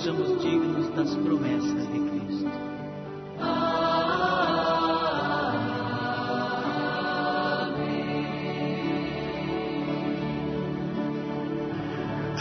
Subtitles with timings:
[0.00, 2.09] sejamos dignos das promessas de Cristo.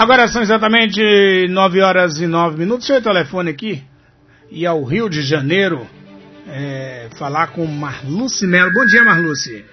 [0.10, 2.88] Agora são exatamente 9 horas e 9 minutos.
[2.88, 3.84] Seu telefone aqui
[4.50, 5.86] e ao Rio de Janeiro
[6.48, 8.74] é, falar com Marluce Melo.
[8.74, 9.64] Bom dia, Marluce.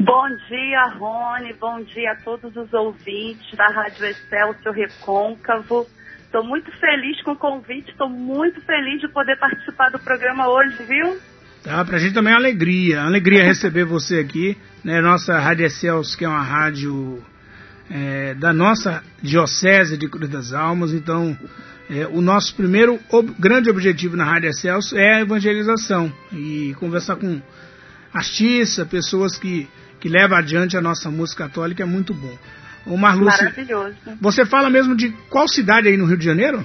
[0.00, 1.52] Bom dia, Rony.
[1.60, 5.86] Bom dia a todos os ouvintes da Rádio Excel, seu Recôncavo.
[6.24, 10.82] Estou muito feliz com o convite, estou muito feliz de poder participar do programa hoje,
[10.84, 11.20] viu?
[11.62, 15.02] Tá, pra gente também é uma alegria, uma alegria receber você aqui, né?
[15.02, 17.22] Nossa Rádio Excels, que é uma rádio
[17.90, 21.36] é, da nossa Diocese de Cruz das Almas, então
[21.90, 27.16] é, o nosso primeiro ob grande objetivo na Rádio Excels é a evangelização e conversar
[27.16, 27.40] com
[28.12, 29.68] artistas, pessoas que,
[30.00, 32.36] que levam adiante a nossa música católica é muito bom.
[32.86, 33.94] O Marluce, Maravilhoso.
[34.20, 36.64] Você fala mesmo de qual cidade aí no Rio de Janeiro?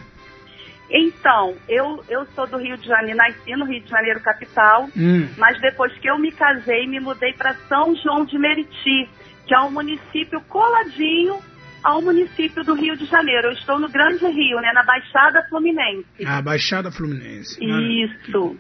[0.89, 5.27] Então, eu, eu sou do Rio de Janeiro, nasci no Rio de Janeiro capital, hum.
[5.37, 9.09] mas depois que eu me casei, me mudei para São João de Meriti,
[9.47, 11.39] que é um município coladinho
[11.83, 13.47] ao município do Rio de Janeiro.
[13.47, 16.05] Eu estou no Grande Rio, né, na Baixada Fluminense.
[16.25, 17.57] Ah, Baixada Fluminense.
[17.63, 18.57] Isso.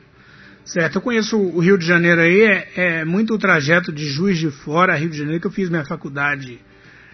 [0.63, 4.37] Certo, eu conheço o Rio de Janeiro aí, é, é muito o trajeto de Juiz
[4.37, 6.59] de Fora a Rio de Janeiro, que eu fiz minha faculdade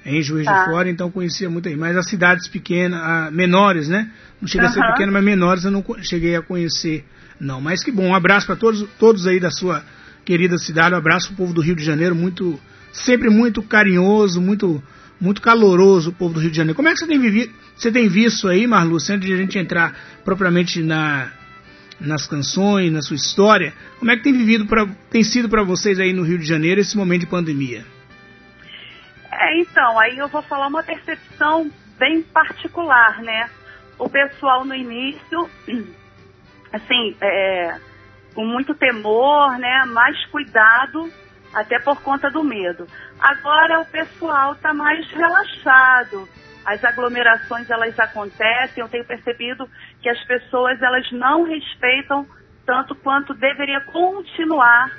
[0.06, 0.60] em Juiz tá.
[0.60, 1.76] de Fora, então conhecia muito aí.
[1.76, 4.10] Mas as cidades pequenas, menores, né?
[4.42, 4.70] Não chega uhum.
[4.72, 7.06] a ser pequena, mas menores eu não cheguei a conhecer,
[7.40, 7.62] não.
[7.62, 9.84] Mas que bom, um abraço para todos, todos aí da sua
[10.26, 12.60] querida cidade, um abraço para o povo do Rio de Janeiro, muito,
[12.94, 14.82] sempre muito carinhoso, muito,
[15.20, 16.76] muito caloroso o povo do Rio de Janeiro.
[16.76, 19.58] Como é que você tem vivido, você tem visto aí, Marlu, antes de a gente
[19.58, 21.32] entrar propriamente na,
[22.00, 26.00] nas canções, na sua história, como é que tem vivido, pra, tem sido para vocês
[26.00, 27.84] aí no Rio de Janeiro esse momento de pandemia?
[29.32, 33.50] É, então, aí eu vou falar uma percepção bem particular, né?
[33.98, 35.50] O pessoal no início,
[36.72, 37.80] assim, é,
[38.36, 39.86] com muito temor, né?
[39.86, 41.12] Mais cuidado,
[41.54, 42.88] até por conta do medo.
[43.20, 46.28] Agora o pessoal está mais relaxado.
[46.66, 48.82] As aglomerações elas acontecem.
[48.82, 49.70] Eu tenho percebido
[50.02, 52.26] que as pessoas elas não respeitam
[52.66, 54.92] tanto quanto deveria continuar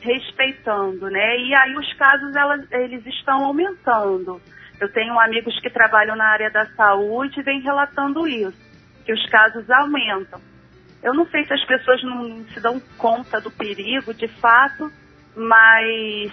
[0.00, 1.38] respeitando, né?
[1.38, 4.40] E aí os casos elas, eles estão aumentando.
[4.80, 8.58] Eu tenho amigos que trabalham na área da saúde e vêm relatando isso,
[9.04, 10.40] que os casos aumentam.
[11.02, 14.90] Eu não sei se as pessoas não se dão conta do perigo, de fato,
[15.36, 16.32] mas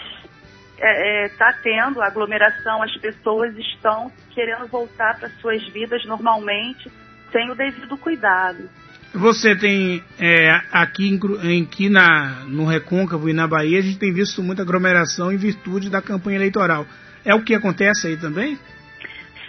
[0.76, 6.90] está é, é, tá tendo aglomeração, as pessoas estão querendo voltar para suas vidas normalmente,
[7.32, 8.70] sem o devido cuidado.
[9.14, 14.14] Você tem é, aqui, em, aqui na, no Recôncavo e na Bahia, a gente tem
[14.14, 16.86] visto muita aglomeração em virtude da campanha eleitoral.
[17.26, 18.58] É o que acontece aí também?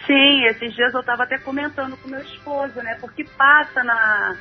[0.06, 2.96] Sim, esses dias eu estava até comentando com meu esposo, né?
[3.00, 4.36] Porque passa na,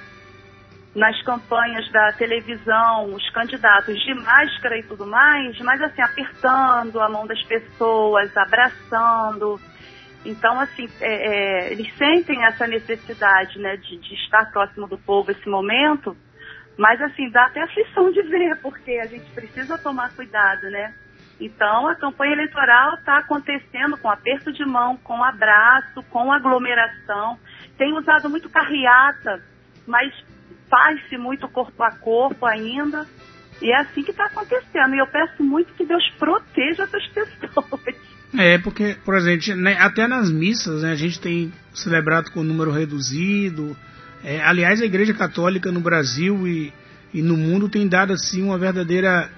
[0.95, 7.09] nas campanhas da televisão os candidatos de máscara e tudo mais, mas assim, apertando a
[7.09, 9.59] mão das pessoas, abraçando.
[10.25, 15.31] Então, assim, é, é, eles sentem essa necessidade, né, de, de, estar próximo do povo
[15.31, 16.15] esse momento,
[16.77, 20.93] mas, assim, dá até aflição de ver, porque a gente precisa tomar cuidado, né?
[21.39, 27.39] Então, a campanha eleitoral está acontecendo com aperto de mão, com abraço, com aglomeração.
[27.77, 29.41] Tem usado muito carreata,
[29.87, 30.13] mas
[30.69, 33.07] faz-se muito corpo a corpo ainda.
[33.61, 34.95] E é assim que está acontecendo.
[34.95, 37.95] E eu peço muito que Deus proteja essas pessoas.
[38.37, 42.71] É, porque, por exemplo, né, até nas missas né, a gente tem celebrado com número
[42.71, 43.75] reduzido.
[44.23, 46.73] É, aliás, a Igreja Católica no Brasil e,
[47.13, 49.29] e no mundo tem dado assim uma verdadeira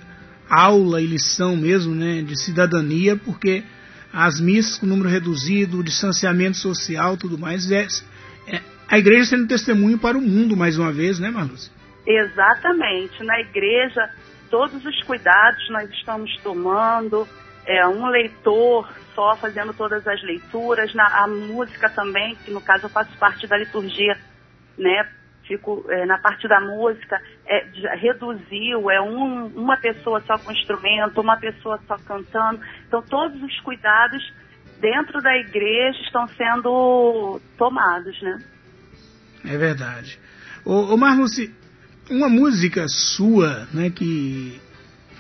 [0.50, 3.64] aula e lição mesmo né, de cidadania, porque
[4.12, 7.88] as missas com número reduzido, o distanciamento social, tudo mais, é,
[8.92, 11.72] a igreja sendo testemunho para o mundo mais uma vez, né, Marluz?
[12.06, 13.24] Exatamente.
[13.24, 14.10] Na igreja,
[14.50, 17.26] todos os cuidados nós estamos tomando,
[17.66, 22.86] é, um leitor só fazendo todas as leituras, na, a música também, que no caso
[22.86, 24.18] eu faço parte da liturgia,
[24.78, 25.08] né?
[25.48, 27.18] Fico é, na parte da música,
[27.48, 32.60] é, reduziu, é um, uma pessoa só com instrumento, uma pessoa só cantando.
[32.88, 34.22] Então todos os cuidados
[34.82, 38.38] dentro da igreja estão sendo tomados, né?
[39.46, 40.20] É verdade.
[40.64, 41.52] Ô, ô Marluce,
[42.10, 44.60] uma música sua, né, que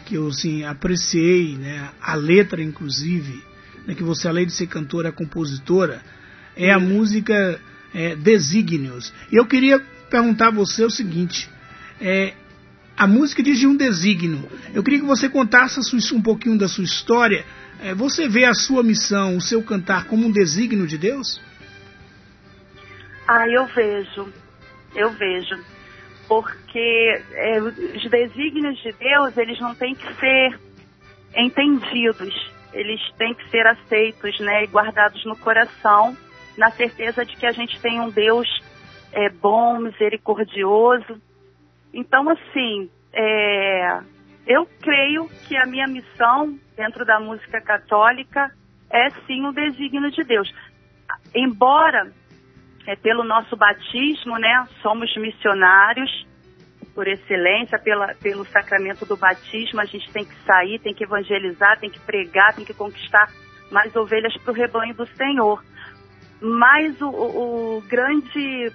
[0.05, 3.41] que eu assim, apreciei, né, a letra inclusive,
[3.87, 6.01] né, que você além de ser cantora é compositora,
[6.55, 7.59] é a música
[7.93, 9.13] é, desígnios.
[9.31, 9.79] E eu queria
[10.09, 11.49] perguntar a você o seguinte:
[11.99, 12.33] é,
[12.97, 14.47] a música diz de um desígnio.
[14.73, 15.79] Eu queria que você contasse
[16.13, 17.45] um pouquinho da sua história.
[17.79, 21.41] É, você vê a sua missão, o seu cantar, como um desígnio de Deus?
[23.33, 24.33] Ah, eu vejo.
[24.93, 25.55] Eu vejo.
[26.27, 30.59] Porque é, os desígnios de Deus, eles não têm que ser
[31.37, 32.51] entendidos.
[32.73, 34.65] Eles têm que ser aceitos, né?
[34.65, 36.17] E guardados no coração,
[36.57, 38.49] na certeza de que a gente tem um Deus
[39.13, 41.21] é, bom, misericordioso.
[41.93, 44.01] Então, assim, é,
[44.45, 48.51] eu creio que a minha missão dentro da música católica
[48.89, 50.53] é sim o desígnio de Deus.
[51.33, 52.11] Embora
[52.87, 56.25] é, pelo nosso batismo, né, somos missionários
[56.93, 61.79] por excelência, pela, pelo sacramento do batismo, a gente tem que sair, tem que evangelizar,
[61.79, 63.31] tem que pregar, tem que conquistar
[63.71, 65.63] mais ovelhas para o rebanho do Senhor.
[66.41, 68.71] Mas o, o, o grande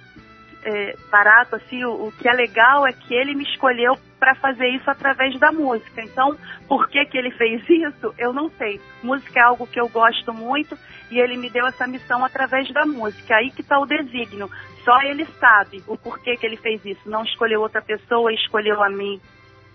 [0.63, 4.67] é, barato, assim, o, o, que é legal é que ele me escolheu para fazer
[4.69, 6.01] isso através da música.
[6.01, 6.37] Então,
[6.67, 8.13] por que, que ele fez isso?
[8.17, 8.79] Eu não sei.
[9.03, 10.77] Música é algo que eu gosto muito
[11.09, 13.35] e ele me deu essa missão através da música.
[13.35, 14.49] Aí que está o desígnio.
[14.83, 17.09] Só ele sabe o porquê que ele fez isso.
[17.09, 19.21] Não escolheu outra pessoa, escolheu a mim.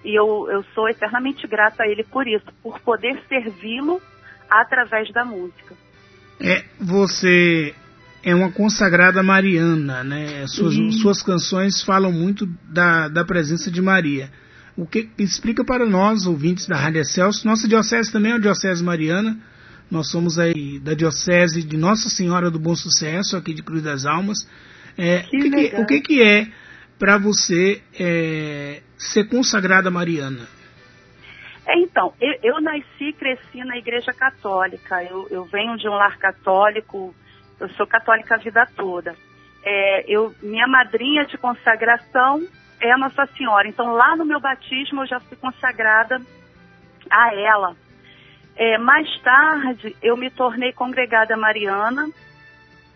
[0.05, 4.03] E eu, eu sou eternamente grata a ele por isso, por poder servi-lo
[4.51, 5.75] através da música.
[6.41, 7.73] É, você
[8.23, 10.47] é uma consagrada mariana, né?
[10.47, 14.31] Suas, suas canções falam muito da, da presença de Maria.
[14.77, 18.83] O que explica para nós, ouvintes da Rádio Celso, nossa diocese também é uma diocese
[18.83, 19.39] mariana.
[19.91, 24.07] Nós somos aí da diocese de Nossa Senhora do Bom Sucesso, aqui de Cruz das
[24.07, 24.49] Almas.
[24.97, 26.47] É, que o, que, que, o que, que é
[26.99, 30.47] para você é, ser consagrada mariana?
[31.67, 35.03] É, então, eu, eu, nasci e cresci na Igreja Católica.
[35.05, 37.15] Eu, eu venho de um lar católico
[37.63, 39.15] eu sou católica a vida toda.
[39.65, 42.43] É, eu, minha madrinha de consagração
[42.81, 43.69] é a Nossa Senhora.
[43.69, 46.21] Então, lá no meu batismo, eu já fui consagrada
[47.09, 47.77] a ela.
[48.57, 52.11] É, mais tarde, eu me tornei congregada mariana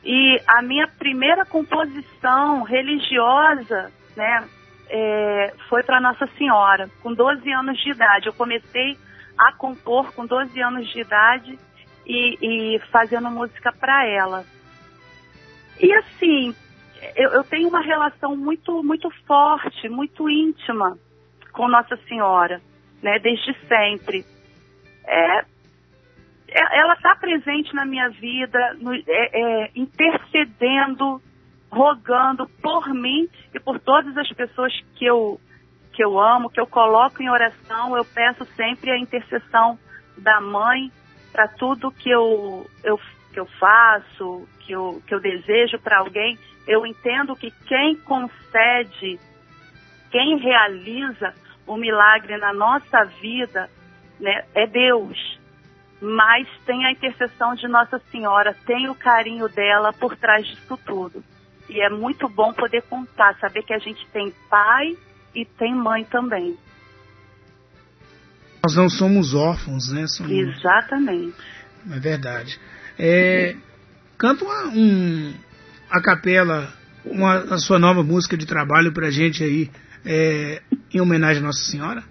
[0.04, 4.48] e a minha primeira composição religiosa, né,
[4.88, 8.26] é, foi para Nossa Senhora, com 12 anos de idade.
[8.26, 8.98] Eu comecei
[9.38, 11.58] a compor com 12 anos de idade
[12.06, 14.44] e, e fazendo música para ela.
[15.80, 16.54] E assim,
[17.16, 20.96] eu, eu tenho uma relação muito, muito forte, muito íntima
[21.52, 22.60] com Nossa Senhora,
[23.02, 24.24] né, desde sempre.
[25.04, 31.20] É, é ela está presente na minha vida, no, é, é, intercedendo,
[31.70, 35.40] rogando por mim e por todas as pessoas que eu,
[35.92, 37.96] que eu amo, que eu coloco em oração.
[37.96, 39.78] Eu peço sempre a intercessão
[40.16, 40.90] da mãe
[41.36, 42.98] para tudo que eu, eu
[43.30, 49.20] que eu faço, que eu, que eu desejo para alguém, eu entendo que quem concede,
[50.10, 51.34] quem realiza
[51.66, 53.68] o milagre na nossa vida,
[54.18, 55.38] né, é Deus.
[56.00, 61.22] Mas tem a intercessão de Nossa Senhora, tem o carinho dela por trás disso tudo.
[61.68, 64.96] E é muito bom poder contar, saber que a gente tem pai
[65.34, 66.56] e tem mãe também.
[68.66, 70.08] Nós não somos órfãos, né?
[70.08, 70.32] Somos...
[70.32, 71.36] Exatamente.
[71.88, 72.58] É verdade.
[72.98, 73.54] É,
[74.18, 75.32] canta uma, um,
[75.88, 76.66] a capela,
[77.04, 79.70] uma, a sua nova música de trabalho pra gente aí,
[80.04, 80.60] é,
[80.92, 82.02] em homenagem a Nossa Senhora?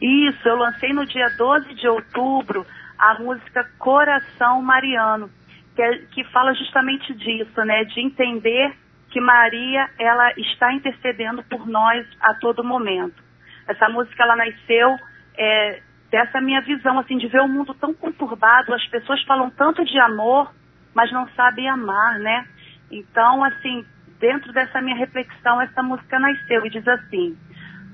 [0.00, 2.64] Isso, eu lancei no dia 12 de outubro
[2.98, 5.28] a música Coração Mariano,
[5.76, 7.84] que, é, que fala justamente disso, né?
[7.84, 8.72] De entender
[9.10, 13.22] que Maria, ela está intercedendo por nós a todo momento.
[13.68, 14.96] Essa música, ela nasceu
[15.36, 19.84] é, dessa minha visão, assim, de ver o mundo tão conturbado, as pessoas falam tanto
[19.84, 20.52] de amor,
[20.92, 22.46] mas não sabem amar, né?
[22.90, 23.84] Então, assim,
[24.18, 27.38] dentro dessa minha reflexão, essa música nasceu e diz assim: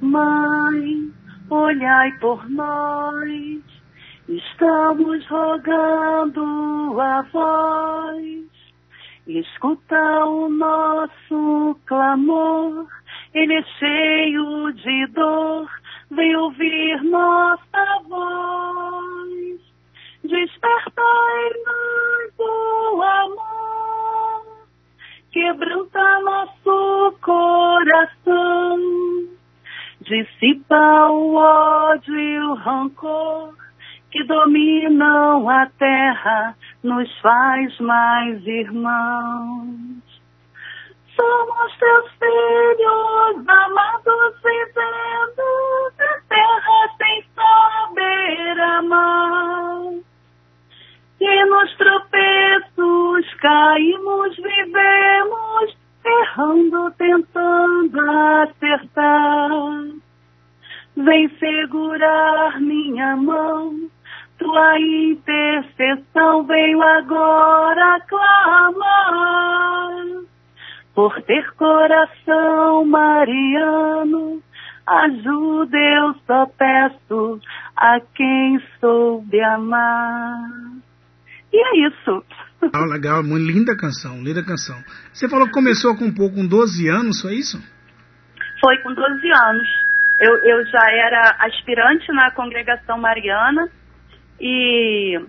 [0.00, 1.12] Mãe,
[1.50, 3.62] olhai por nós,
[4.26, 8.46] estamos rogando a voz,
[9.26, 12.86] escuta o nosso clamor,
[13.34, 15.68] ele é cheio de dor
[16.10, 19.60] vem ouvir nossa voz,
[20.24, 21.66] despertai-nos
[22.38, 24.66] o amor,
[25.32, 28.78] quebranta nosso coração,
[30.00, 33.54] dissipa o ódio e o rancor
[34.16, 40.05] que dominam a terra, nos faz mais irmãos.
[41.16, 45.46] Somos teus filhos, amados, vivendo
[45.98, 49.94] na terra sem saber amar.
[51.20, 52.36] E nos tropeços
[53.40, 58.00] Caímos, vivemos, errando, tentando
[58.42, 59.50] acertar.
[60.96, 63.88] Vem segurar minha mão,
[64.38, 68.76] tua intercessão veio agora clamar.
[70.96, 74.42] Por ter coração mariano,
[74.86, 77.38] ajuda eu só peço
[77.76, 80.48] a quem soube amar.
[81.52, 82.24] E é isso.
[82.72, 84.82] Ah, legal, muito linda canção, linda canção.
[85.12, 87.58] Você falou que começou a compor com 12 anos, foi isso?
[88.58, 89.68] Foi com 12 anos.
[90.18, 93.68] Eu, eu já era aspirante na congregação mariana
[94.40, 95.20] e,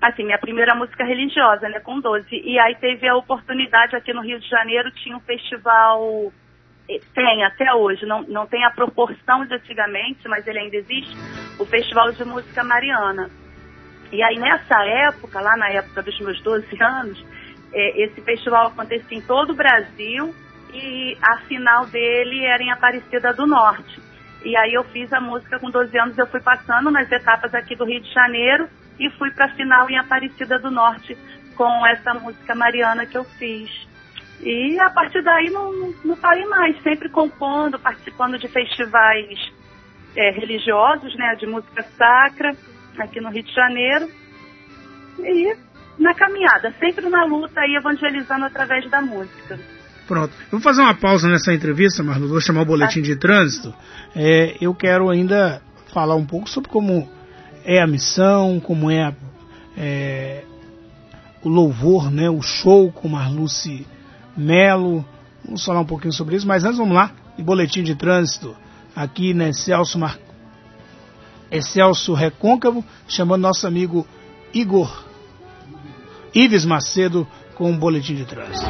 [0.00, 2.26] assim, minha primeira música religiosa, né, com 12.
[2.30, 6.32] E aí teve a oportunidade aqui no Rio de Janeiro, tinha um festival,
[7.14, 11.16] tem até hoje, não, não tem a proporção de antigamente, mas ele ainda existe,
[11.58, 13.30] o Festival de Música Mariana.
[14.12, 17.24] E aí nessa época, lá na época dos meus 12 anos,
[17.72, 20.34] é, esse festival acontecia em todo o Brasil
[20.72, 24.00] e a final dele era em Aparecida do Norte.
[24.44, 27.74] E aí eu fiz a música com 12 anos, eu fui passando nas etapas aqui
[27.74, 31.16] do Rio de Janeiro e fui para a final em Aparecida do Norte
[31.54, 33.70] com essa música mariana que eu fiz.
[34.40, 39.38] E a partir daí não, não, não parei mais, sempre compondo, participando de festivais
[40.14, 42.52] é, religiosos, né, de música sacra,
[42.98, 44.08] aqui no Rio de Janeiro.
[45.18, 45.56] E
[45.98, 49.58] na caminhada, sempre na luta e evangelizando através da música.
[50.06, 50.32] Pronto.
[50.44, 52.28] Eu vou fazer uma pausa nessa entrevista, Marlu.
[52.28, 53.74] Vou chamar o boletim de trânsito.
[54.14, 55.60] É, eu quero ainda
[55.92, 57.10] falar um pouco sobre como
[57.66, 59.12] é a missão, como é,
[59.76, 60.44] é
[61.42, 63.84] o louvor, né, o show com Marluce
[64.36, 65.04] Melo.
[65.44, 67.10] Vamos falar um pouquinho sobre isso, mas antes vamos lá.
[67.36, 68.56] E boletim de trânsito
[68.94, 70.18] aqui na Celso Mar...
[71.48, 74.06] Excelso Recôncavo, chamando nosso amigo
[74.52, 75.04] Igor
[76.34, 78.66] Ives Macedo com um boletim de trânsito.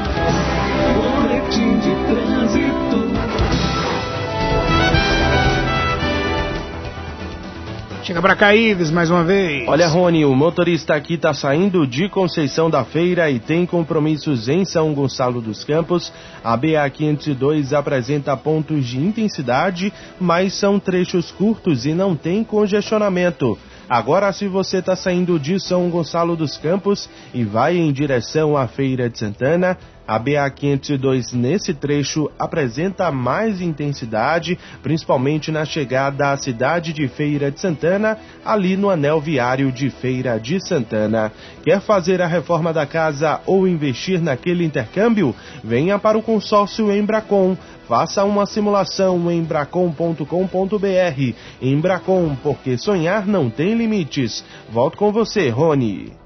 [8.06, 9.66] Chega pra cá, Ives, mais uma vez.
[9.66, 14.64] Olha, Rony, o motorista aqui tá saindo de Conceição da Feira e tem compromissos em
[14.64, 16.12] São Gonçalo dos Campos.
[16.44, 23.58] A BA 502 apresenta pontos de intensidade, mas são trechos curtos e não tem congestionamento.
[23.88, 28.68] Agora, se você está saindo de São Gonçalo dos Campos e vai em direção à
[28.68, 36.36] Feira de Santana, a BA 502 nesse trecho apresenta mais intensidade, principalmente na chegada à
[36.36, 41.32] cidade de Feira de Santana, ali no anel viário de Feira de Santana.
[41.64, 45.34] Quer fazer a reforma da casa ou investir naquele intercâmbio?
[45.64, 47.56] Venha para o consórcio Embracon.
[47.88, 51.34] Faça uma simulação em bracon.com.br.
[51.62, 54.44] Embracon, porque sonhar não tem limites.
[54.70, 56.25] Volto com você, Rony.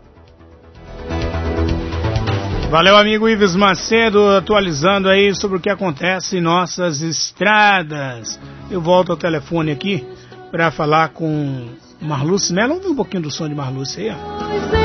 [2.71, 8.39] Valeu, amigo Ives Macedo, atualizando aí sobre o que acontece em nossas estradas.
[8.71, 10.07] Eu volto ao telefone aqui
[10.53, 11.67] para falar com
[12.01, 12.75] Marluce Melo.
[12.75, 14.80] Vamos um pouquinho do som de Marluce aí, ó.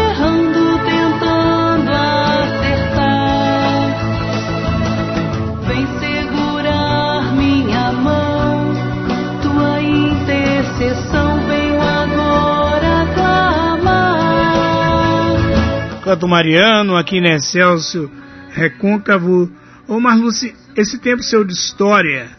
[16.15, 18.09] Canto Mariano, aqui na Excelsior
[18.51, 19.51] Recôncavo.
[19.85, 22.29] Ô Marluce, esse tempo seu de história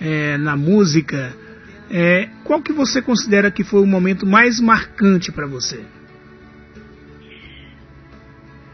[0.00, 1.34] é, na música,
[1.90, 5.84] é, qual que você considera que foi o momento mais marcante para você?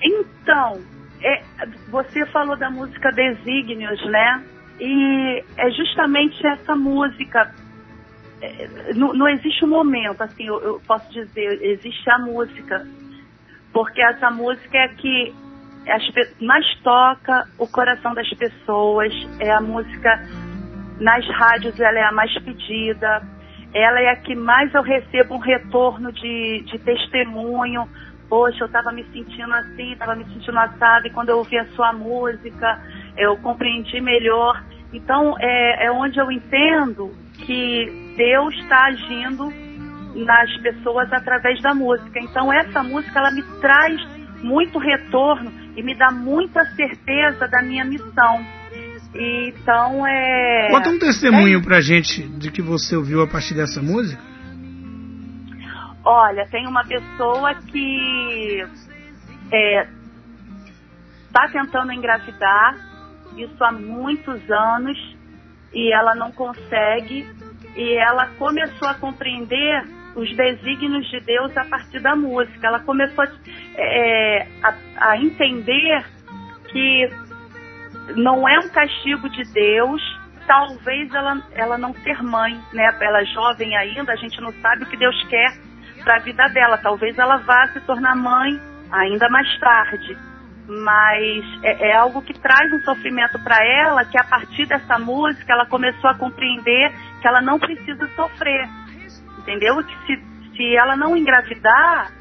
[0.01, 0.81] Então,
[1.21, 1.43] é,
[1.89, 4.45] você falou da música Desígnios, né?
[4.79, 7.53] E é justamente essa música.
[8.41, 12.87] É, não, não, existe um momento, assim, eu, eu posso dizer, existe a música
[13.73, 15.35] porque essa música é que
[15.89, 16.03] as,
[16.41, 20.23] mais toca o coração das pessoas, é a música
[21.01, 23.23] nas rádios, ela é a mais pedida,
[23.75, 27.89] ela é a que mais eu recebo um retorno de, de testemunho.
[28.29, 31.67] Poxa, eu estava me sentindo assim, estava me sentindo assado, e quando eu ouvi a
[31.69, 32.81] sua música,
[33.17, 34.63] eu compreendi melhor.
[34.93, 37.13] Então, é, é onde eu entendo
[37.45, 39.51] que Deus está agindo
[40.15, 42.19] nas pessoas através da música.
[42.21, 44.01] Então essa música ela me traz
[44.43, 48.45] muito retorno e me dá muita certeza da minha missão.
[49.15, 50.69] Então é.
[50.71, 51.63] Conta um testemunho é...
[51.63, 54.23] pra gente de que você ouviu a partir dessa música.
[56.05, 58.67] Olha, tem uma pessoa que
[59.53, 59.87] é,
[61.33, 62.75] tá tentando engravidar,
[63.37, 64.99] isso há muitos anos,
[65.73, 67.25] e ela não consegue,
[67.77, 72.67] e ela começou a compreender os desígnios de Deus a partir da música.
[72.67, 73.25] Ela começou
[73.77, 74.75] é, a,
[75.11, 76.05] a entender
[76.71, 77.11] que
[78.17, 80.03] não é um castigo de Deus,
[80.47, 82.95] talvez ela, ela não ser mãe, né?
[83.01, 85.53] Ela é jovem ainda, a gente não sabe o que Deus quer
[86.03, 86.79] para a vida dela.
[86.79, 90.17] Talvez ela vá se tornar mãe ainda mais tarde.
[90.69, 95.53] Mas é, é algo que traz um sofrimento para ela, que a partir dessa música
[95.53, 98.69] ela começou a compreender que ela não precisa sofrer.
[99.43, 99.83] Entendeu?
[99.83, 102.13] Que se, se ela não engravidar,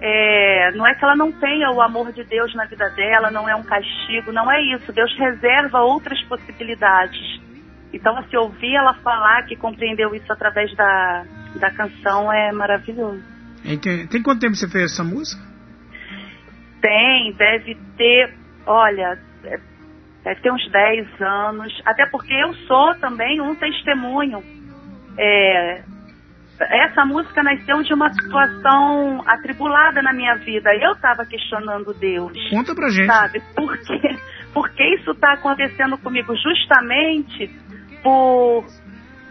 [0.00, 3.48] é, não é que ela não tenha o amor de Deus na vida dela, não
[3.48, 4.92] é um castigo, não é isso.
[4.92, 7.40] Deus reserva outras possibilidades.
[7.92, 11.24] Então, se ouvir ela falar que compreendeu isso através da,
[11.56, 13.22] da canção é maravilhoso.
[13.62, 15.42] Tem, tem quanto tempo você fez essa música?
[16.80, 18.34] Tem, deve ter,
[18.66, 19.58] olha, é,
[20.24, 24.42] deve ter uns 10 anos, até porque eu sou também um testemunho.
[25.18, 25.82] É,
[26.60, 30.70] essa música nasceu de uma situação atribulada na minha vida.
[30.74, 32.32] Eu estava questionando Deus.
[32.50, 33.06] Conta pra gente.
[33.06, 33.40] Sabe?
[33.54, 34.16] Por quê?
[34.52, 37.48] Porque isso está acontecendo comigo justamente
[38.02, 38.64] por,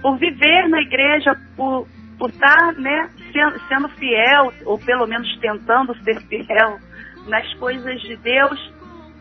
[0.01, 5.27] por viver na igreja, por, por estar tá, né, sendo, sendo fiel, ou pelo menos
[5.39, 6.79] tentando ser fiel
[7.27, 8.73] nas coisas de Deus,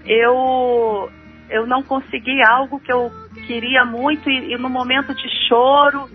[0.06, 1.10] eu,
[1.50, 3.10] eu não consegui algo que eu
[3.46, 6.08] queria muito e, e no momento de choro,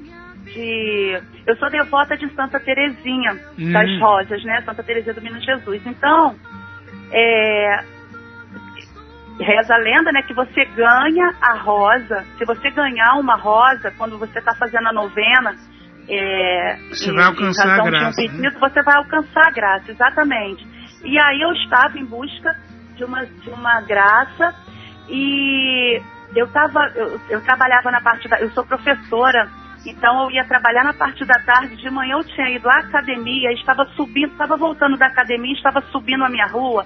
[0.53, 3.72] de eu sou devota de Santa Terezinha hum.
[3.72, 4.62] das Rosas, né?
[4.62, 5.81] Santa Terezinha do Menino Jesus.
[5.86, 6.36] Então,
[7.12, 7.83] é,
[9.39, 12.24] reza a lenda, né, que você ganha a rosa.
[12.38, 15.55] Se você ganhar uma rosa, quando você está fazendo a novena,
[16.07, 18.22] é, você em, vai alcançar a graça.
[18.22, 18.51] Um pedido, né?
[18.60, 20.67] Você vai alcançar a graça, exatamente.
[21.03, 22.55] E aí eu estava em busca
[22.95, 24.53] de uma, de uma graça
[25.10, 26.01] e
[26.36, 29.50] eu tava, eu, eu trabalhava na parte da, eu sou professora
[29.85, 33.51] então eu ia trabalhar na parte da tarde, de manhã eu tinha ido à academia,
[33.51, 36.85] estava subindo, estava voltando da academia, estava subindo a minha rua.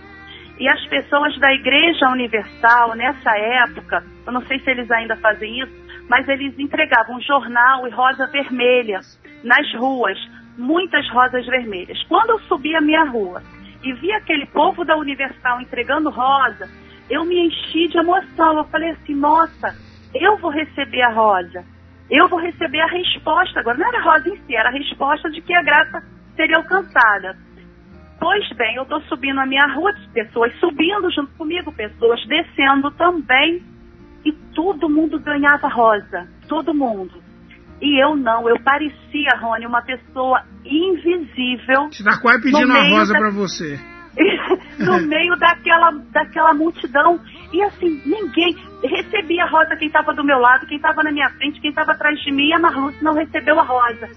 [0.59, 5.59] E as pessoas da Igreja Universal, nessa época, eu não sei se eles ainda fazem
[5.61, 5.71] isso,
[6.09, 8.99] mas eles entregavam jornal e rosa vermelha
[9.43, 10.17] nas ruas,
[10.57, 12.01] muitas rosas vermelhas.
[12.03, 13.43] Quando eu subi a minha rua
[13.83, 16.67] e vi aquele povo da Universal entregando rosa,
[17.07, 18.57] eu me enchi de emoção.
[18.57, 19.75] Eu falei assim: nossa,
[20.15, 21.76] eu vou receber a rosa
[22.09, 23.77] eu vou receber a resposta agora.
[23.77, 26.03] Não era a rosa em si, era a resposta de que a graça
[26.35, 27.37] seria alcançada.
[28.19, 33.61] Pois bem, eu estou subindo a minha rua, pessoas subindo junto comigo, pessoas descendo também,
[34.25, 37.21] e todo mundo ganhava rosa, todo mundo.
[37.79, 41.89] E eu não, eu parecia, Rony, uma pessoa invisível.
[41.91, 43.19] Tinaquai pedindo a rosa da...
[43.19, 43.79] para você.
[44.79, 47.19] no meio daquela, daquela multidão.
[47.53, 51.29] E assim, ninguém recebia a rosa quem estava do meu lado, quem estava na minha
[51.31, 54.09] frente, quem estava atrás de mim, e a Marluce não recebeu a rosa.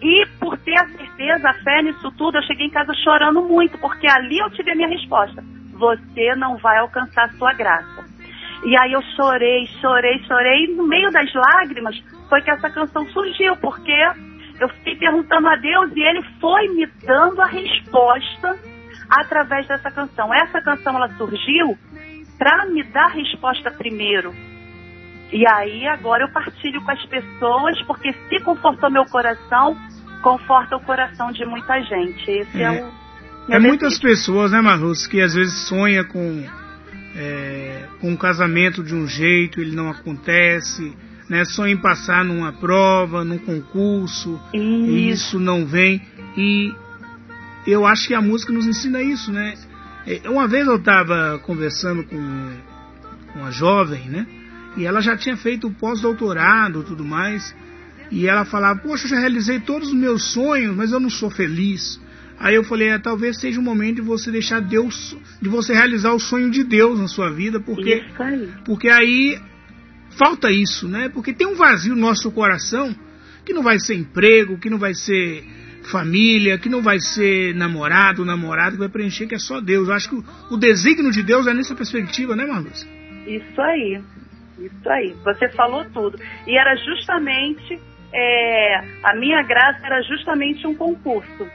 [0.00, 3.76] E por ter a certeza, a fé nisso tudo, eu cheguei em casa chorando muito,
[3.78, 5.42] porque ali eu tive a minha resposta.
[5.72, 8.06] Você não vai alcançar a sua graça.
[8.64, 11.96] E aí eu chorei, chorei, chorei, e no meio das lágrimas
[12.28, 13.92] foi que essa canção surgiu, porque
[14.60, 18.58] eu fiquei perguntando a Deus e ele foi me dando a resposta
[19.08, 20.32] através dessa canção.
[20.34, 21.76] Essa canção ela surgiu
[22.38, 24.34] para me dar resposta primeiro.
[25.32, 29.76] E aí agora eu partilho com as pessoas, porque se confortou meu coração,
[30.22, 32.30] conforta o coração de muita gente.
[32.30, 33.08] Esse é, é o.
[33.50, 36.44] É muitas pessoas, né, Marluz, que às vezes sonha com,
[37.16, 40.94] é, com um casamento de um jeito, ele não acontece,
[41.30, 41.46] né?
[41.46, 44.62] Sonha em passar numa prova, num concurso, isso.
[44.62, 46.02] e isso não vem.
[46.36, 46.74] E
[47.70, 49.54] eu acho que a música nos ensina isso, né?
[50.06, 52.16] É, uma vez eu estava conversando com
[53.34, 54.26] uma jovem, né?
[54.76, 57.54] E ela já tinha feito o pós-doutorado tudo mais.
[58.10, 61.30] E ela falava, poxa, eu já realizei todos os meus sonhos, mas eu não sou
[61.30, 62.00] feliz.
[62.38, 66.12] Aí eu falei, é, talvez seja o momento de você deixar Deus, de você realizar
[66.12, 68.48] o sonho de Deus na sua vida, porque, aí.
[68.64, 69.38] porque aí
[70.10, 71.08] falta isso, né?
[71.08, 72.94] Porque tem um vazio no nosso coração
[73.44, 75.44] que não vai ser emprego, que não vai ser
[75.90, 79.88] família, que não vai ser namorado, namorado que vai preencher, que é só Deus.
[79.88, 80.24] Eu acho que o,
[80.54, 82.88] o desígnio de Deus é nessa perspectiva, né, Marluz?
[83.26, 84.00] Isso aí,
[84.58, 85.14] isso aí.
[85.24, 86.18] Você falou tudo.
[86.46, 87.80] E era justamente,
[88.12, 91.46] é, a minha graça era justamente um concurso,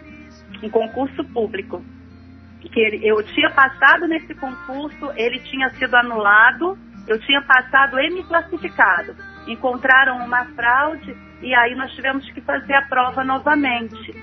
[0.62, 1.84] um concurso público.
[2.62, 8.10] Que ele, eu tinha passado nesse concurso, ele tinha sido anulado, eu tinha passado e
[8.10, 9.16] me classificado.
[9.48, 14.16] Encontraram uma fraude e aí nós tivemos que fazer a prova novamente.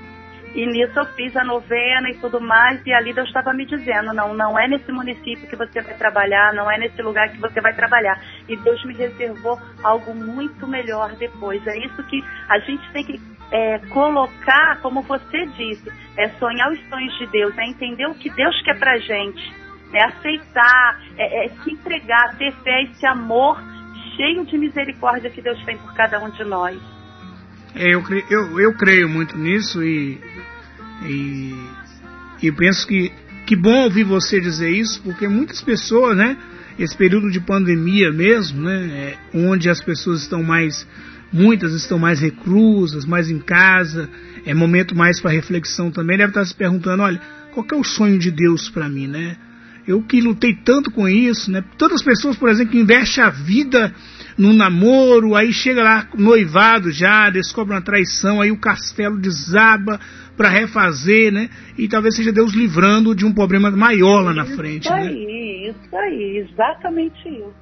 [0.54, 4.12] E nisso eu fiz a novena e tudo mais, e ali Deus estava me dizendo,
[4.12, 7.60] não, não é nesse município que você vai trabalhar, não é nesse lugar que você
[7.60, 8.20] vai trabalhar.
[8.48, 11.64] E Deus me reservou algo muito melhor depois.
[11.68, 13.20] É isso que a gente tem que
[13.52, 18.30] é, colocar, como você disse, é sonhar os sonhos de Deus, é entender o que
[18.30, 19.54] Deus quer pra gente,
[19.92, 23.60] é aceitar, é, é se entregar, ter fé, esse amor
[24.16, 26.99] cheio de misericórdia que Deus tem por cada um de nós.
[27.74, 30.18] É, eu, eu, eu creio muito nisso e,
[31.06, 31.54] e,
[32.42, 33.12] e penso que
[33.50, 36.36] que bom ouvir você dizer isso, porque muitas pessoas, né,
[36.78, 40.86] esse período de pandemia mesmo, né, é, onde as pessoas estão mais,
[41.32, 44.08] muitas estão mais reclusas, mais em casa,
[44.46, 47.20] é momento mais para reflexão também, deve estar se perguntando, olha,
[47.52, 49.36] qual é o sonho de Deus para mim, né?
[49.84, 51.64] Eu que lutei tanto com isso, né?
[51.76, 53.92] Tantas pessoas, por exemplo, que investem a vida
[54.40, 60.00] no namoro, aí chega lá noivado já, descobre uma traição, aí o castelo desaba
[60.34, 61.50] para refazer, né?
[61.76, 65.08] E talvez seja Deus livrando de um problema maior lá na frente, isso né?
[65.08, 67.54] Aí, isso aí, exatamente isso.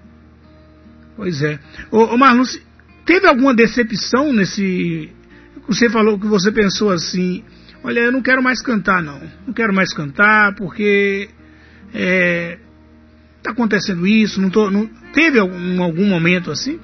[1.17, 1.59] Pois é.
[1.91, 2.65] Ô, ô Marluz,
[3.05, 5.11] teve alguma decepção nesse...
[5.67, 7.43] Você falou que você pensou assim,
[7.83, 11.29] olha, eu não quero mais cantar não, não quero mais cantar porque
[11.93, 12.57] é,
[13.43, 16.81] tá acontecendo isso, não tô, não, teve algum, algum momento assim?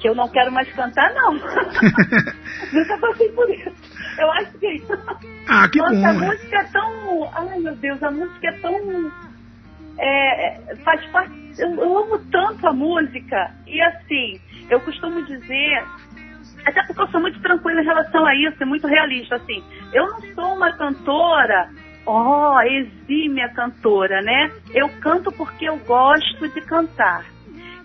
[0.00, 1.34] Que eu não quero mais cantar, não.
[2.72, 3.70] Nunca passei por isso.
[4.18, 4.82] Eu acho que.
[5.48, 6.06] Ah, que Nossa, bom.
[6.06, 6.12] a é.
[6.12, 7.30] música é tão.
[7.34, 9.12] Ai, meu Deus, a música é tão.
[9.98, 11.34] É, faz parte.
[11.58, 13.50] Eu, eu amo tanto a música.
[13.66, 14.40] E assim,
[14.70, 15.84] eu costumo dizer.
[16.64, 19.62] Até porque eu sou muito tranquila em relação a isso, e muito realista, assim.
[19.92, 21.70] Eu não sou uma cantora
[22.06, 24.50] ó, oh, exímia cantora, né?
[24.74, 27.24] Eu canto porque eu gosto de cantar.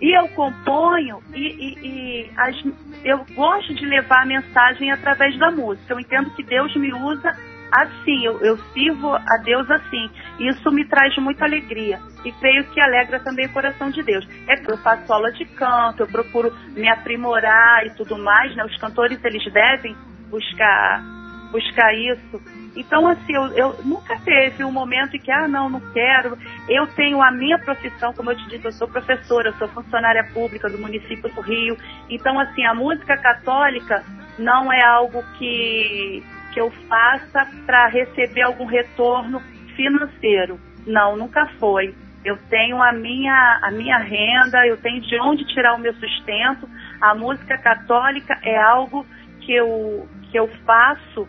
[0.01, 2.56] E eu componho e, e, e as,
[3.04, 5.93] eu gosto de levar a mensagem através da música.
[5.93, 7.32] Eu entendo que Deus me usa
[7.71, 10.10] assim, eu, eu sirvo a Deus assim.
[10.39, 14.28] Isso me traz muita alegria e creio que alegra também o coração de Deus.
[14.47, 18.65] É que eu faço aula de canto, eu procuro me aprimorar e tudo mais, né?
[18.65, 19.95] Os cantores eles devem
[20.30, 21.15] buscar
[21.51, 22.41] buscar isso.
[22.75, 26.38] Então, assim, eu, eu, nunca teve um momento em que, ah, não, não quero.
[26.67, 30.23] Eu tenho a minha profissão, como eu te disse, eu sou professora, eu sou funcionária
[30.33, 31.77] pública do município do Rio.
[32.09, 34.03] Então, assim, a música católica
[34.38, 36.21] não é algo que,
[36.53, 39.41] que eu faça para receber algum retorno
[39.75, 40.59] financeiro.
[40.85, 41.95] Não, nunca foi.
[42.25, 46.67] Eu tenho a minha, a minha renda, eu tenho de onde tirar o meu sustento.
[46.99, 49.05] A música católica é algo
[49.41, 51.27] que eu, que eu faço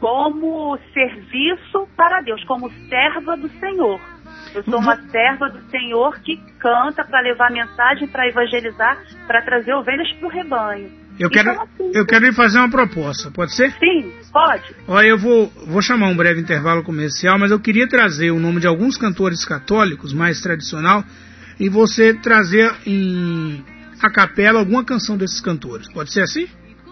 [0.00, 4.00] como serviço para Deus, como serva do Senhor.
[4.54, 9.74] Eu sou uma serva do Senhor que canta para levar mensagem, para evangelizar, para trazer
[9.74, 10.90] ovelhas para o rebanho.
[11.18, 13.72] Eu quero, então, assim, eu quero lhe fazer uma proposta, pode ser?
[13.72, 14.74] Sim, pode.
[14.88, 18.58] Olha, eu vou, vou chamar um breve intervalo comercial, mas eu queria trazer o nome
[18.58, 21.04] de alguns cantores católicos mais tradicional
[21.58, 23.62] e você trazer em
[24.00, 25.92] a capela alguma canção desses cantores.
[25.92, 26.48] Pode ser assim?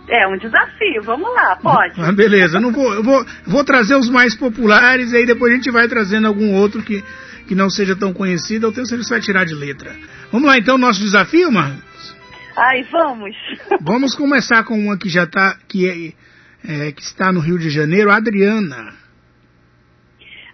[0.09, 2.01] É um desafio, vamos lá, pode.
[2.01, 5.57] Ah, beleza, não vou, eu vou, vou trazer os mais populares e aí depois a
[5.57, 7.05] gente vai trazendo algum outro que,
[7.47, 8.67] que não seja tão conhecido.
[8.67, 9.95] Eu tenho certeza que vai tirar de letra.
[10.33, 12.17] Vamos lá então, nosso desafio, Marcos?
[12.57, 13.37] Ai, vamos.
[13.83, 17.71] Vamos começar com uma que já está, que, é, é, que está no Rio de
[17.71, 18.95] Janeiro, Adriana.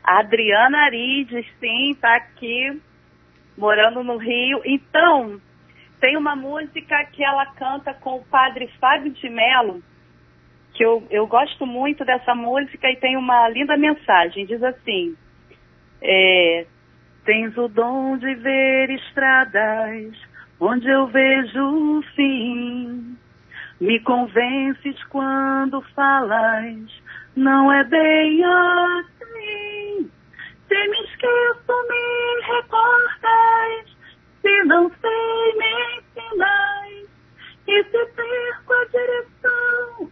[0.05, 2.79] Adriana Arides, sim, está aqui,
[3.57, 4.61] morando no Rio.
[4.67, 5.41] Então,
[6.05, 9.83] tem uma música que ela canta com o padre Fábio de Mello,
[10.75, 14.45] que eu, eu gosto muito dessa música e tem uma linda mensagem.
[14.45, 15.17] Diz assim:
[16.03, 16.67] é,
[17.25, 20.15] Tens o dom de ver estradas
[20.61, 23.17] onde eu vejo o fim.
[23.81, 27.03] Me convences quando falas,
[27.35, 30.11] não é bem assim.
[30.69, 33.94] Se me esqueço, me recordas.
[34.45, 37.09] Se não sei, me ensinais.
[37.67, 40.11] E se perco a direção,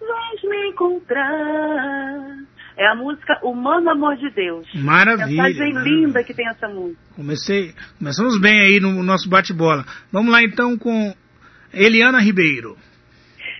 [0.00, 2.44] vens me encontrar.
[2.78, 4.66] É a música Humano Amor de Deus.
[4.74, 5.26] Maravilha.
[5.26, 5.96] Mensagem maravilha.
[5.96, 6.98] linda que tem essa música.
[7.14, 9.84] Comecei, começamos bem aí no nosso bate-bola.
[10.10, 11.14] Vamos lá então com
[11.70, 12.78] Eliana Ribeiro.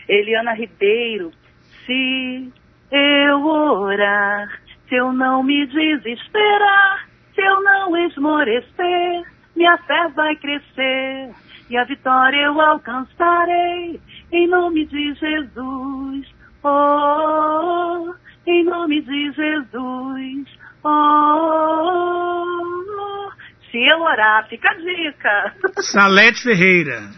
[0.08, 1.32] Eliana Ribeiro,
[1.84, 2.50] se
[2.90, 4.58] eu orar,
[4.88, 11.30] se eu não me desesperar, se eu não esmorecer, minha fé vai crescer
[11.70, 14.00] e a vitória eu alcançarei
[14.32, 16.34] em nome de Jesus.
[16.62, 18.14] Oh,
[18.46, 20.48] em nome de Jesus.
[20.84, 22.44] Oh,
[23.70, 25.54] se eu orar, fica a dica.
[25.82, 27.10] Salete Ferreira.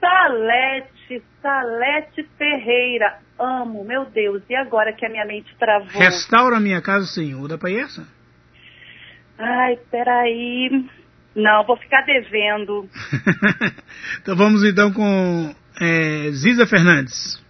[0.00, 3.18] Salete, Salete Ferreira.
[3.38, 4.42] Amo, meu Deus.
[4.48, 5.88] E agora que a minha mente travou?
[5.90, 7.48] Restaura minha casa, Senhor.
[7.48, 8.06] Dá pra ir essa?
[9.38, 10.88] Ai, peraí.
[11.34, 12.88] Não, vou ficar devendo.
[14.20, 17.42] então vamos então com é, Ziza Fernandes.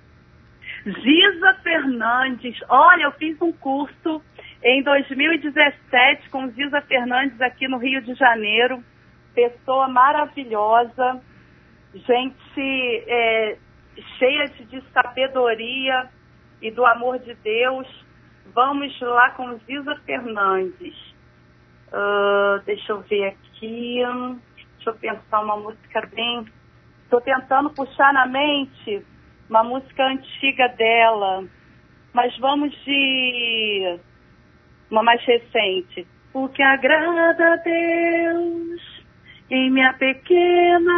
[0.85, 2.59] Ziza Fernandes.
[2.69, 4.23] Olha, eu fiz um curso
[4.63, 8.83] em 2017 com Ziza Fernandes aqui no Rio de Janeiro.
[9.35, 11.21] Pessoa maravilhosa,
[11.95, 13.59] gente é,
[14.19, 16.09] cheia de sabedoria
[16.63, 17.87] e do amor de Deus.
[18.55, 21.15] Vamos lá com Ziza Fernandes.
[21.89, 23.54] Uh, deixa eu ver aqui.
[23.67, 26.45] Deixa eu pensar uma música bem.
[27.05, 29.05] Estou tentando puxar na mente
[29.49, 31.45] uma música antiga dela.
[32.13, 33.99] Mas vamos de
[34.91, 36.07] uma mais recente.
[36.33, 39.05] O que agrada a Deus
[39.51, 40.93] em minha pequena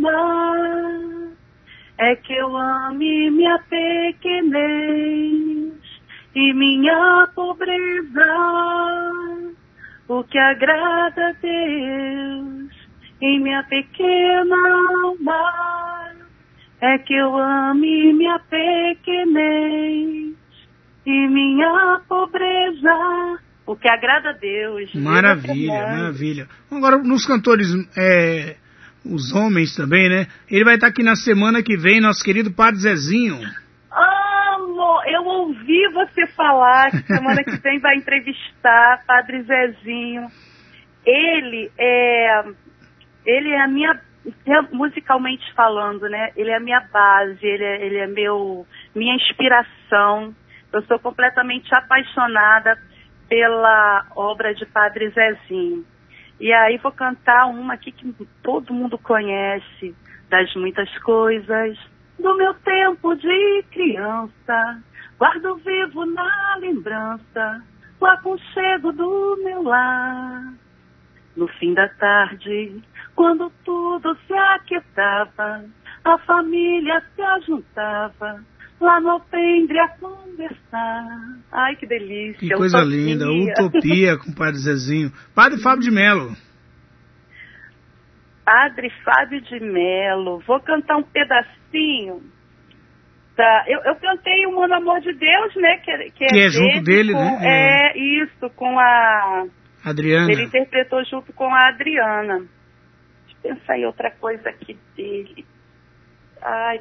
[0.00, 1.32] alma
[1.98, 5.02] é que eu ame minha pequenez
[6.34, 9.11] e minha pobreza.
[10.14, 12.70] O que agrada a Deus
[13.18, 14.56] em minha pequena
[15.04, 16.12] alma
[16.82, 20.34] é que eu ame minha pequenez
[21.06, 23.40] e minha pobreza.
[23.64, 24.94] O que agrada a Deus.
[24.94, 26.48] Maravilha, maravilha.
[26.70, 28.56] Agora, nos cantores, é,
[29.06, 30.26] os homens também, né?
[30.50, 33.40] Ele vai estar aqui na semana que vem, nosso querido Padre Zezinho.
[35.92, 40.26] Você falar que semana que vem vai entrevistar Padre Zezinho.
[41.04, 42.44] Ele é,
[43.26, 44.00] ele é a minha
[44.70, 46.30] musicalmente falando, né?
[46.36, 50.34] Ele é a minha base, ele é, ele é meu, minha inspiração.
[50.72, 52.78] Eu sou completamente apaixonada
[53.28, 55.84] pela obra de Padre Zezinho.
[56.40, 59.94] E aí vou cantar uma aqui que todo mundo conhece,
[60.28, 61.78] das muitas coisas
[62.18, 64.82] do meu tempo de criança.
[65.22, 67.62] Guardo vivo na lembrança
[68.00, 70.52] o aconchego do meu lar.
[71.36, 72.82] No fim da tarde,
[73.14, 75.64] quando tudo se aquietava,
[76.04, 78.44] a família se ajuntava
[78.80, 81.38] lá no alpendre a conversar.
[81.52, 82.40] Ai, que delícia.
[82.40, 82.96] Que coisa utopia.
[82.96, 83.30] linda,
[83.62, 85.12] utopia com o Padre Zezinho.
[85.36, 86.36] Padre Fábio de Melo.
[88.44, 90.42] Padre Fábio de Melo.
[90.48, 92.20] Vou cantar um pedacinho.
[93.36, 95.78] Da, eu, eu cantei o Mano Amor de Deus, né?
[95.78, 97.38] Que, é, que, é, que é junto dele, com, né?
[97.40, 97.92] É.
[97.92, 99.46] é isso, com a
[99.84, 100.30] Adriana.
[100.30, 102.38] Ele interpretou junto com a Adriana.
[102.38, 105.46] Deixa eu pensar em outra coisa aqui dele.
[106.42, 106.80] Ai,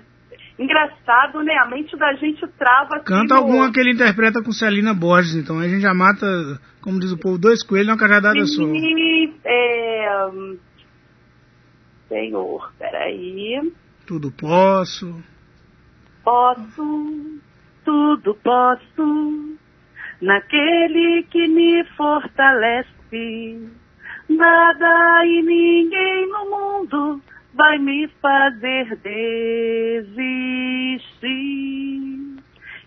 [0.60, 1.56] engraçado, né?
[1.58, 3.00] A mente da gente trava.
[3.00, 3.42] Canta no...
[3.42, 6.26] alguma que ele interpreta com Celina Borges, então a gente já mata,
[6.82, 8.64] como diz o povo, dois coelhos numa cajadada só.
[9.46, 10.22] É...
[12.10, 13.72] Senhor, peraí.
[14.06, 15.24] Tudo posso.
[16.24, 17.42] Posso,
[17.84, 19.58] tudo posso
[20.22, 23.70] naquele que me fortalece.
[24.30, 27.22] Nada e ninguém no mundo
[27.54, 28.96] vai me fazer
[29.98, 30.22] desistir.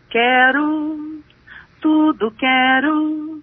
[0.09, 1.23] Quero,
[1.81, 3.43] tudo quero,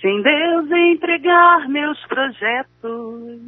[0.00, 3.40] sem Deus entregar meus projetos.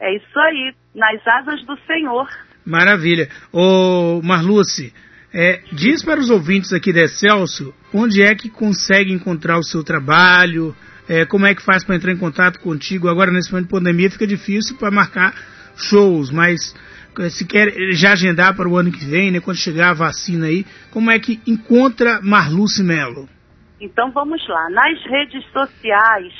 [0.00, 2.28] É isso aí, nas asas do Senhor.
[2.64, 3.28] Maravilha.
[3.52, 4.92] Ô, Marluce,
[5.32, 9.82] é, diz para os ouvintes aqui da Excelso onde é que consegue encontrar o seu
[9.82, 10.74] trabalho,
[11.08, 13.08] é, como é que faz para entrar em contato contigo.
[13.08, 15.34] Agora, nesse momento de pandemia, fica difícil para marcar
[15.76, 16.74] shows, mas
[17.18, 20.46] é, se quer já agendar para o ano que vem, né, quando chegar a vacina
[20.46, 23.28] aí, como é que encontra Marluce Melo?
[23.80, 24.70] Então vamos lá.
[24.70, 26.32] Nas redes sociais,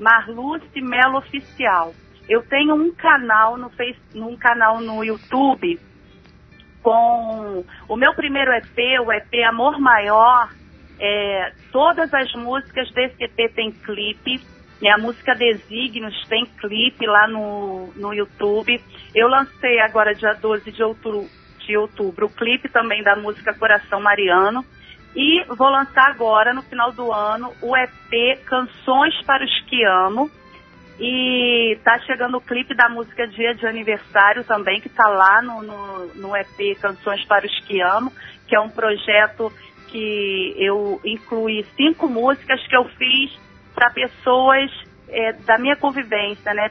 [0.00, 1.94] Marluce Melo Oficial.
[2.28, 5.78] Eu tenho um canal no face, um canal no YouTube
[6.82, 10.48] com o meu primeiro EP, o EP Amor Maior,
[11.00, 14.40] é, todas as músicas desse EP tem clipe,
[14.80, 18.80] né, a música Desígnios tem clipe lá no, no YouTube.
[19.14, 21.28] Eu lancei agora, dia 12 de outubro,
[21.66, 24.64] de outubro, o clipe também da música Coração Mariano.
[25.14, 30.30] E vou lançar agora, no final do ano, o EP Canções para os que Amo,
[30.98, 35.62] e tá chegando o clipe da música Dia de Aniversário também, que tá lá no,
[35.62, 38.12] no, no EP Canções para os que Amo,
[38.46, 39.52] que é um projeto
[39.88, 43.30] que eu incluí cinco músicas que eu fiz
[43.74, 44.70] para pessoas
[45.08, 46.70] é, da minha convivência, né?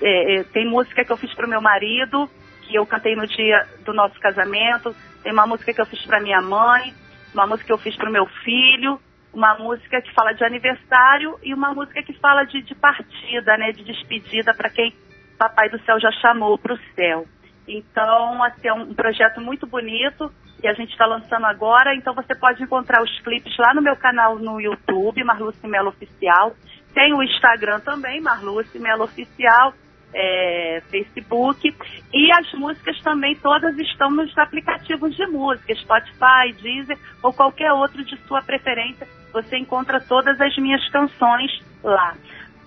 [0.00, 2.30] É, é tem música que eu fiz para o meu marido,
[2.62, 6.20] que eu cantei no dia do nosso casamento, tem uma música que eu fiz para
[6.20, 6.94] minha mãe,
[7.34, 9.00] uma música que eu fiz para o meu filho,
[9.36, 13.70] uma música que fala de aniversário e uma música que fala de, de partida, né,
[13.70, 14.94] de despedida para quem
[15.38, 17.26] Papai do Céu já chamou para o céu.
[17.68, 21.94] Então, assim, é um projeto muito bonito e a gente está lançando agora.
[21.94, 26.56] Então, você pode encontrar os clipes lá no meu canal no YouTube, Marluce Melo Oficial.
[26.94, 29.74] Tem o Instagram também, Marluce Melo Oficial.
[30.16, 31.74] é, Facebook.
[32.12, 38.02] E as músicas também todas estão nos aplicativos de música, Spotify, Deezer ou qualquer outro
[38.02, 39.06] de sua preferência.
[39.36, 42.16] Você encontra todas as minhas canções lá.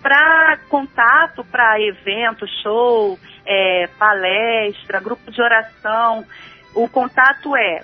[0.03, 6.23] Para contato, para evento, show, é, palestra, grupo de oração,
[6.75, 7.81] o contato é,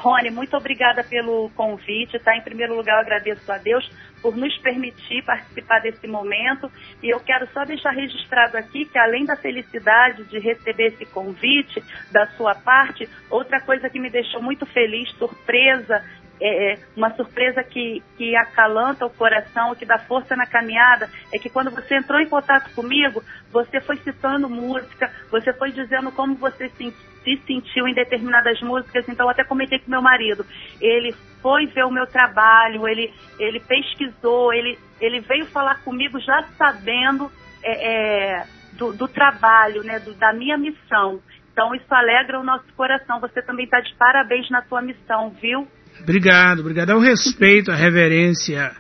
[0.05, 2.37] Rony, muito obrigada pelo convite, tá?
[2.37, 3.91] Em primeiro lugar, eu agradeço a Deus
[4.21, 6.71] por nos permitir participar desse momento
[7.03, 11.83] e eu quero só deixar registrado aqui que além da felicidade de receber esse convite
[12.13, 16.05] da sua parte, outra coisa que me deixou muito feliz, surpresa
[16.39, 21.39] é, é, uma surpresa que, que acalanta o coração, que dá força na caminhada, é
[21.39, 26.35] que quando você entrou em contato comigo, você foi citando música, você foi dizendo como
[26.35, 29.09] você se, se sentiu em determinadas músicas.
[29.09, 30.45] Então, até comentei com meu marido.
[30.81, 36.45] Ele foi ver o meu trabalho, ele, ele pesquisou, ele, ele veio falar comigo já
[36.57, 37.31] sabendo
[37.63, 41.21] é, é do, do, trabalho, né, do, da minha missão.
[41.53, 43.21] Então, isso alegra o nosso coração.
[43.21, 45.67] Você também está de parabéns na sua missão, viu?
[46.01, 46.91] Obrigado, obrigado.
[46.91, 48.73] Ao respeito, à reverência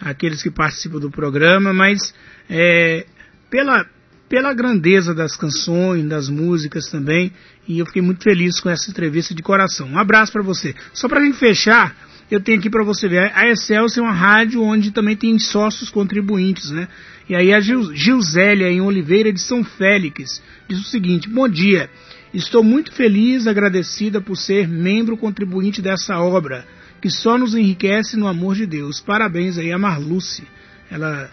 [0.00, 2.14] àqueles que participam do programa, mas
[2.48, 3.04] é,
[3.50, 3.84] pela,
[4.30, 7.32] pela grandeza das canções, das músicas também,
[7.66, 9.88] e eu fiquei muito feliz com essa entrevista de coração.
[9.88, 10.72] Um abraço para você.
[10.94, 11.96] Só para a gente fechar,
[12.30, 15.90] eu tenho aqui para você ver, a Excelsior é uma rádio onde também tem sócios
[15.90, 16.86] contribuintes, né?
[17.28, 21.90] E aí a Gil, Gilzélia em Oliveira de São Félix diz o seguinte: Bom dia.
[22.32, 26.64] Estou muito feliz, agradecida por ser membro contribuinte dessa obra,
[27.02, 29.00] que só nos enriquece no amor de Deus.
[29.00, 30.44] Parabéns aí a Marluce,
[30.88, 31.28] ela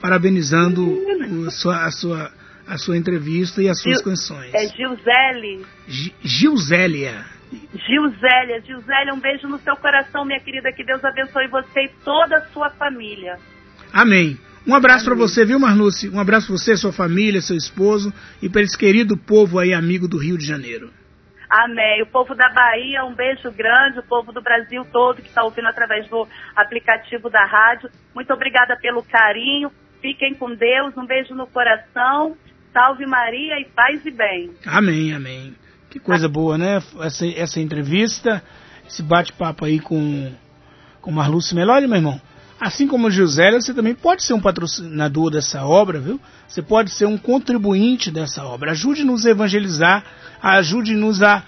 [0.00, 2.32] parabenizando o, a, sua, a, sua,
[2.66, 4.52] a sua entrevista e as suas Gil, canções.
[4.54, 5.66] É Gilzele.
[6.22, 7.24] Gilzélia.
[7.74, 10.72] Gilzélia, Gilzélia, um beijo no seu coração, minha querida.
[10.72, 13.36] Que Deus abençoe você e toda a sua família.
[13.92, 14.38] Amém.
[14.66, 16.08] Um abraço para você, viu, Marluce?
[16.08, 20.06] Um abraço para você, sua família, seu esposo e para esse querido povo aí, amigo
[20.06, 20.90] do Rio de Janeiro.
[21.50, 22.02] Amém.
[22.02, 23.98] O povo da Bahia, um beijo grande.
[23.98, 27.90] O povo do Brasil todo que está ouvindo através do aplicativo da rádio.
[28.14, 29.72] Muito obrigada pelo carinho.
[30.00, 30.96] Fiquem com Deus.
[30.96, 32.36] Um beijo no coração.
[32.72, 34.50] Salve Maria e paz e bem.
[34.64, 35.54] Amém, amém.
[35.90, 36.80] Que coisa boa, né?
[37.00, 38.42] Essa, essa entrevista,
[38.86, 40.32] esse bate-papo aí com,
[41.00, 42.20] com Marluce Melode, meu irmão.
[42.60, 46.20] Assim como José, você também pode ser um patrocinador dessa obra, viu?
[46.46, 48.72] Você pode ser um contribuinte dessa obra.
[48.72, 50.04] Ajude-nos a evangelizar,
[50.42, 51.42] ajude-nos a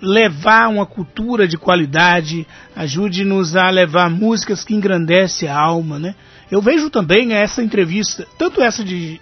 [0.00, 6.14] levar uma cultura de qualidade, ajude-nos a levar músicas que engrandecem a alma, né?
[6.50, 9.20] Eu vejo também essa entrevista, tanto essa de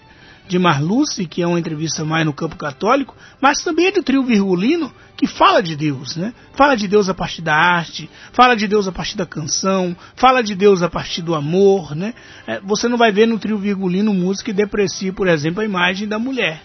[0.49, 4.23] de Marluce, que é uma entrevista mais no campo católico, mas também é do trio
[4.23, 6.33] virgulino, que fala de Deus, né?
[6.55, 10.43] Fala de Deus a partir da arte, fala de Deus a partir da canção, fala
[10.43, 12.15] de Deus a partir do amor, né?
[12.47, 16.09] É, você não vai ver no trio virgulino música que deprecie, por exemplo, a imagem
[16.09, 16.63] da mulher.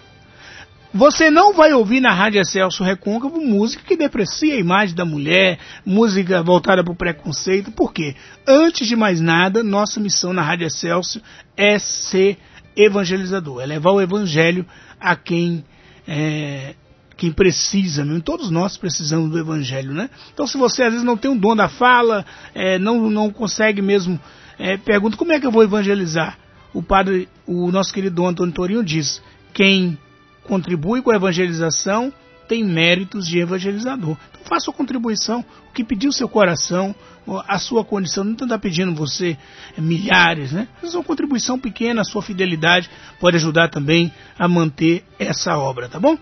[0.93, 5.57] Você não vai ouvir na Rádio Celso Recôncavo música que deprecia a imagem da mulher,
[5.83, 7.71] música voltada para o preconceito.
[7.71, 8.15] Por quê?
[8.47, 11.19] Antes de mais nada, nossa missão na Rádio Celso
[11.57, 12.37] é ser
[12.75, 14.67] evangelizador, é levar o evangelho
[14.99, 15.65] a quem
[16.07, 16.75] é,
[17.17, 18.21] quem precisa, mesmo.
[18.21, 20.11] todos nós precisamos do evangelho, né?
[20.31, 23.81] Então, se você às vezes não tem um dom da fala, é, não, não consegue
[23.81, 24.19] mesmo,
[24.59, 26.37] é, pergunta como é que eu vou evangelizar?
[26.71, 29.97] O padre, o nosso querido Antônio Torinho diz: quem
[30.43, 32.13] contribui com a evangelização
[32.47, 34.17] tem méritos de evangelizador.
[34.29, 36.93] Então faça a contribuição, o que pediu seu coração,
[37.47, 39.37] a sua condição, não está pedindo você
[39.77, 40.67] milhares, né?
[40.81, 42.89] Mas uma contribuição pequena, a sua fidelidade
[43.19, 46.17] pode ajudar também a manter essa obra, tá bom?